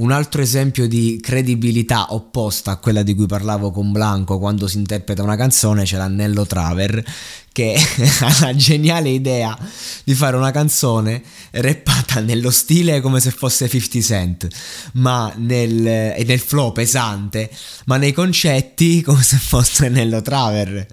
un 0.00 0.12
altro 0.12 0.40
esempio 0.40 0.88
di 0.88 1.18
credibilità 1.22 2.12
opposta 2.14 2.72
a 2.72 2.76
quella 2.76 3.02
di 3.02 3.14
cui 3.14 3.26
parlavo 3.26 3.70
con 3.70 3.92
Blanco 3.92 4.38
quando 4.38 4.66
si 4.66 4.78
interpreta 4.78 5.22
una 5.22 5.36
canzone 5.36 5.84
c'è 5.84 5.98
l'Annello 5.98 6.46
Traver 6.46 7.04
che 7.52 7.76
ha 8.20 8.36
la 8.40 8.54
geniale 8.56 9.10
idea 9.10 9.56
di 10.04 10.14
fare 10.14 10.36
una 10.36 10.52
canzone 10.52 11.22
rappata 11.52 12.20
nello 12.20 12.50
stile 12.50 13.00
come 13.00 13.20
se 13.20 13.30
fosse 13.30 13.68
50 13.68 14.00
Cent, 14.00 14.48
ma 14.94 15.32
nel, 15.36 15.86
e 15.86 16.24
nel 16.26 16.38
flow 16.38 16.72
pesante, 16.72 17.50
ma 17.86 17.96
nei 17.96 18.12
concetti 18.12 19.02
come 19.02 19.22
se 19.22 19.36
fosse 19.36 19.88
Nello 19.88 20.22
Traver. 20.22 20.86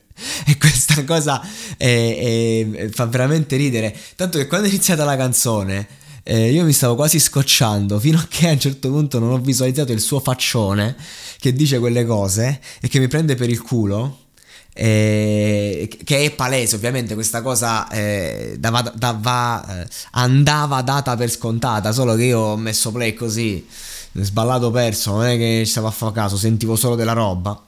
E 0.45 0.57
questa 0.57 1.03
cosa 1.03 1.41
è, 1.77 2.65
è, 2.75 2.89
fa 2.89 3.05
veramente 3.05 3.55
ridere. 3.55 3.95
Tanto 4.15 4.39
che 4.39 4.47
quando 4.47 4.67
è 4.67 4.69
iniziata 4.69 5.03
la 5.05 5.15
canzone, 5.15 5.87
eh, 6.29 6.51
io 6.51 6.65
mi 6.65 6.73
stavo 6.73 6.95
quasi 6.95 7.19
scocciando 7.19 7.99
fino 7.99 8.19
a 8.19 8.25
che 8.27 8.49
a 8.49 8.51
un 8.51 8.59
certo 8.59 8.89
punto 8.89 9.17
non 9.17 9.31
ho 9.31 9.37
visualizzato 9.37 9.93
il 9.93 10.01
suo 10.01 10.19
faccione 10.19 10.93
che 11.39 11.53
dice 11.53 11.79
quelle 11.79 12.05
cose 12.05 12.59
e 12.81 12.89
che 12.89 12.99
mi 12.99 13.07
prende 13.07 13.35
per 13.35 13.49
il 13.49 13.61
culo 13.61 14.25
eh, 14.73 15.89
che 16.03 16.25
è 16.25 16.31
palese 16.31 16.75
ovviamente 16.75 17.13
questa 17.13 17.41
cosa 17.41 17.87
eh, 17.87 18.57
dava, 18.59 18.81
dava, 18.93 19.83
eh, 19.83 19.87
andava 20.11 20.81
data 20.81 21.15
per 21.15 21.31
scontata 21.31 21.93
solo 21.93 22.15
che 22.15 22.25
io 22.25 22.39
ho 22.39 22.57
messo 22.57 22.91
play 22.91 23.13
così 23.13 23.65
sballato 24.11 24.69
perso 24.69 25.11
non 25.11 25.27
è 25.27 25.37
che 25.37 25.61
ci 25.63 25.71
stavo 25.71 25.87
a 25.87 25.91
fare 25.91 26.11
caso 26.11 26.35
sentivo 26.35 26.75
solo 26.75 26.95
della 26.95 27.13
roba. 27.13 27.63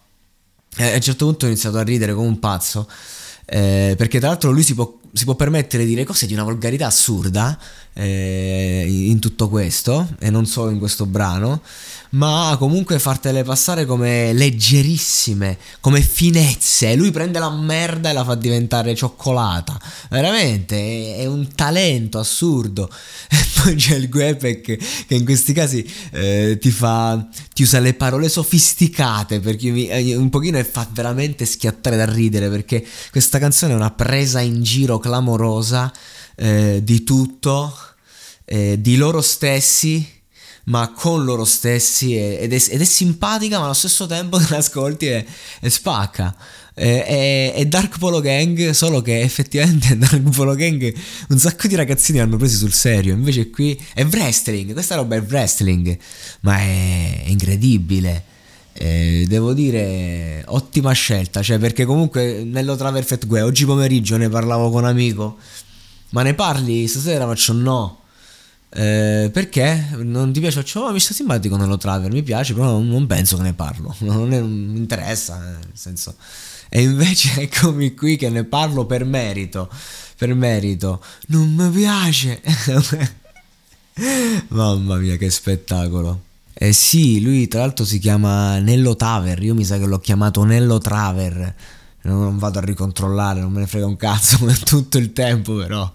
E 0.76 0.92
a 0.92 0.96
un 0.96 1.02
certo 1.02 1.26
punto 1.26 1.46
ho 1.46 1.48
iniziato 1.48 1.78
a 1.78 1.84
ridere 1.84 2.14
come 2.14 2.28
un 2.28 2.40
pazzo 2.40 2.88
eh, 3.52 3.96
perché 3.98 4.20
tra 4.20 4.30
l'altro 4.30 4.52
lui 4.52 4.62
si 4.62 4.76
può, 4.76 4.99
si 5.14 5.26
può, 5.26 5.36
permettere 5.36 5.84
di 5.84 5.90
dire 5.90 6.04
cose 6.04 6.26
di 6.26 6.34
una 6.34 6.44
volgarità 6.44 6.88
assurda 6.88 7.58
eh, 7.94 8.86
in 8.88 9.20
tutto 9.20 9.50
questo 9.50 10.08
e 10.20 10.30
non 10.30 10.46
solo 10.46 10.70
in 10.70 10.80
questo 10.80 11.06
brano 11.06 11.62
ma 12.12 12.56
comunque 12.58 12.98
fartele 12.98 13.44
passare 13.44 13.86
come 13.86 14.34
leggerissime, 14.34 15.58
come 15.80 16.02
finezze. 16.02 16.96
Lui 16.96 17.12
prende 17.12 17.38
la 17.38 17.52
merda 17.52 18.10
e 18.10 18.14
la 18.14 18.24
fa 18.24 18.36
diventare 18.36 18.96
cioccolata. 18.96 19.80
Veramente 20.10 21.18
è, 21.18 21.26
un 21.26 21.54
talento 21.54 22.20
assurdo. 22.20 22.90
E 23.60 23.62
poi 23.62 23.76
c'è 23.76 23.96
il 23.96 24.08
Guepec 24.08 24.62
che 25.06 25.16
in 25.16 25.26
questi 25.26 25.52
casi 25.52 25.86
eh, 26.12 26.58
ti 26.62 26.72
fa 26.72 27.28
ti 27.54 27.64
usa 27.64 27.80
le 27.80 27.94
parole 27.94 28.30
sofisticate 28.30 29.42
perché 29.42 29.70
mi, 29.70 29.90
eh, 29.90 30.16
un 30.16 30.30
pochino 30.30 30.64
fa 30.64 30.88
veramente 30.94 31.44
schiattare 31.44 31.98
da 31.98 32.06
ridere 32.06 32.48
perché 32.48 32.86
questa 33.12 33.38
canzone 33.38 33.74
è 33.74 33.76
una 33.76 33.92
presa 33.92 34.40
in 34.40 34.64
giro 34.64 34.98
clamorosa 35.00 35.92
eh, 36.36 36.82
di 36.84 37.04
tutto, 37.04 37.74
eh, 38.46 38.80
di 38.80 38.96
loro 38.96 39.22
stessi 39.22 40.18
ma 40.66 40.92
con 40.92 41.24
loro 41.24 41.46
stessi 41.46 42.16
ed 42.16 42.54
è, 42.54 42.64
ed 42.70 42.82
è 42.82 42.86
simpatica 42.86 43.58
ma 43.58 43.66
allo 43.66 43.74
stesso 43.74 44.06
tempo 44.06 44.38
te 44.40 44.46
l'ascolti 44.50 45.08
e, 45.08 45.26
e 45.60 45.70
spacca. 45.70 46.36
È, 46.74 47.54
è, 47.56 47.66
Dark 47.66 47.98
Polo 47.98 48.22
Gang 48.22 48.70
solo 48.70 49.02
che 49.02 49.20
effettivamente 49.20 49.98
Dark 50.00 50.30
Polo 50.30 50.56
Gang 50.56 50.94
un 51.30 51.38
sacco 51.38 51.68
di 51.68 51.76
ragazzini 51.76 52.20
l'hanno 52.20 52.38
presi 52.38 52.56
sul 52.56 52.74
serio. 52.74 53.14
Invece 53.14 53.50
qui 53.50 53.80
è 53.94 54.06
wrestling 54.06 54.74
questa 54.74 54.96
roba 54.96 55.16
è 55.16 55.22
wrestling 55.22 55.98
ma 56.42 56.58
è 56.58 57.24
incredibile 57.26 58.29
eh, 58.82 59.26
devo 59.28 59.54
dire 59.54 60.44
ottima 60.48 60.94
scelta 60.94 61.42
cioè 61.42 61.60
perché 61.60 61.84
comunque 61.84 62.44
nello 62.46 62.76
Traverfet 62.78 63.28
Gue 63.28 63.42
oggi 63.42 63.66
pomeriggio 63.66 64.16
ne 64.16 64.30
parlavo 64.30 64.70
con 64.70 64.84
un 64.84 64.90
amico 64.90 65.38
ma 66.12 66.24
ne 66.24 66.34
parli 66.34 66.88
stasera 66.88 67.26
faccio 67.26 67.54
no 67.54 68.00
eh, 68.72 69.32
perché 69.34 69.96
non 69.98 70.32
ti 70.32 70.40
piace? 70.40 70.64
Cioè, 70.64 70.84
oh, 70.84 70.92
mi 70.92 71.00
sta 71.00 71.14
simpatico 71.14 71.58
nello 71.58 71.78
Traver, 71.78 72.12
mi 72.12 72.22
piace, 72.22 72.54
però 72.54 72.66
non, 72.72 72.88
non 72.88 73.08
penso 73.08 73.36
che 73.38 73.44
ne 73.44 73.54
parlo, 73.54 73.96
non, 74.00 74.32
è, 74.32 74.40
non 74.40 74.52
mi 74.52 74.78
interessa, 74.78 75.60
eh, 75.60 75.66
senso. 75.74 76.16
E 76.70 76.84
invece 76.84 77.42
eccomi 77.50 77.96
qui 77.96 78.16
che 78.16 78.30
ne 78.30 78.44
parlo 78.44 78.86
per 78.86 79.06
merito, 79.06 79.70
per 80.18 80.34
merito. 80.36 81.04
Non 81.28 81.54
mi 81.54 81.70
piace. 81.72 82.42
Mamma 84.50 84.98
mia, 84.98 85.18
che 85.18 85.30
spettacolo. 85.30 86.28
Eh 86.62 86.74
sì, 86.74 87.22
lui 87.22 87.48
tra 87.48 87.62
l'altro 87.62 87.86
si 87.86 88.00
chiama 88.00 88.60
Nello 88.60 88.98
Taver, 88.98 89.42
io 89.42 89.56
mi 89.56 89.64
sa 89.64 89.78
che 89.78 89.86
l'ho 89.86 90.00
chiamato 90.00 90.44
Nello 90.44 90.78
Traver. 90.78 91.56
Non 92.02 92.38
vado 92.38 92.60
a 92.60 92.62
ricontrollare, 92.62 93.40
non 93.40 93.54
me 93.54 93.62
ne 93.62 93.68
frega 93.68 93.86
un 93.86 93.96
cazzo 93.96 94.46
tutto 94.66 94.98
il 94.98 95.14
tempo 95.14 95.56
però. 95.56 95.90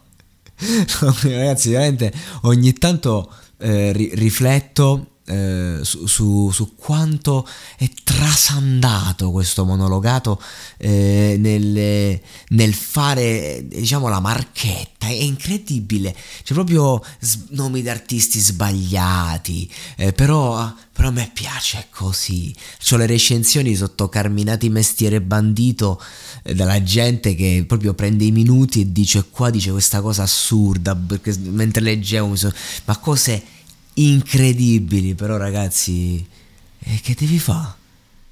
ragazzi, 1.21 1.69
veramente 1.69 2.11
ogni 2.45 2.73
tanto 2.73 3.31
eh, 3.59 3.93
ri- 3.93 4.13
rifletto 4.15 5.14
eh, 5.27 5.79
su, 5.83 6.51
su, 6.51 6.75
quanto 6.77 7.49
è 7.79 7.89
trasandato 8.03 9.31
questo 9.31 9.65
monologato 9.65 10.41
eh, 10.77 11.37
nel, 11.39 12.21
nel, 12.49 12.75
fare 12.75 13.65
diciamo 13.67 14.09
la 14.09 14.21
marchetta. 14.21 15.07
È 15.07 15.13
incredibile. 15.13 16.15
C'è 16.43 16.53
proprio 16.53 17.03
nomi 17.51 17.81
di 17.81 17.89
artisti 17.89 18.39
sbagliati 18.39 19.71
eh, 19.97 20.13
però, 20.13 20.73
però 20.93 21.09
a 21.09 21.13
me 21.13 21.31
piace 21.33 21.87
così. 21.91 22.55
Ho 22.91 22.97
le 22.97 23.07
recensioni 23.07 23.75
sotto 23.75 24.09
Carminati 24.09 24.69
Mestiere 24.69 25.23
Bandito 25.23 26.03
eh, 26.43 26.55
dalla 26.55 26.83
gente 26.83 27.35
che 27.35 27.65
proprio 27.67 27.95
prende 27.95 28.25
i 28.25 28.31
minuti 28.31 28.83
e 28.83 28.93
dice 28.93 29.25
qua 29.31 29.49
dice 29.51 29.71
questa 29.71 30.01
cosa 30.03 30.23
assurda 30.23 30.95
perché 30.95 31.35
mentre 31.39 31.83
leggevo 31.83 32.29
mi 32.29 32.37
sono 32.37 32.53
ma 32.85 32.97
cose 32.99 33.54
incredibili, 33.95 35.15
però 35.15 35.37
ragazzi, 35.37 36.25
eh, 36.79 37.01
che 37.03 37.15
devi 37.19 37.39
fare? 37.39 37.83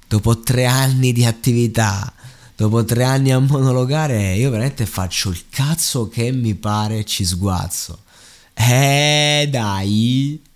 Dopo 0.07 0.39
tre 0.39 0.65
anni 0.65 1.11
di 1.11 1.25
attività, 1.25 2.13
dopo 2.55 2.83
tre 2.83 3.03
anni 3.03 3.31
a 3.31 3.39
monologare, 3.39 4.35
io 4.35 4.49
veramente 4.49 4.85
faccio 4.85 5.29
il 5.29 5.45
cazzo 5.49 6.07
che 6.07 6.31
mi 6.31 6.53
pare 6.55 6.99
e 6.99 7.05
ci 7.05 7.25
sguazzo. 7.25 8.03
Eh 8.53 9.47
dai! 9.49 10.51